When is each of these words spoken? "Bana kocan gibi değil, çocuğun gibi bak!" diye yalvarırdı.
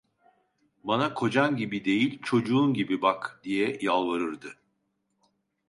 "Bana 0.83 1.13
kocan 1.13 1.55
gibi 1.55 1.85
değil, 1.85 2.19
çocuğun 2.23 2.73
gibi 2.73 3.01
bak!" 3.01 3.39
diye 3.43 3.77
yalvarırdı. 3.81 4.53